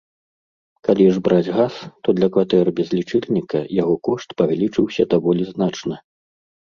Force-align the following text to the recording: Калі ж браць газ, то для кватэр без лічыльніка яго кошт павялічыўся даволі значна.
Калі 0.87 1.03
ж 1.17 1.19
браць 1.25 1.51
газ, 1.57 1.73
то 2.07 2.15
для 2.19 2.29
кватэр 2.37 2.71
без 2.79 2.89
лічыльніка 2.97 3.59
яго 3.81 3.93
кошт 4.07 4.29
павялічыўся 4.43 5.03
даволі 5.13 5.43
значна. 5.53 5.95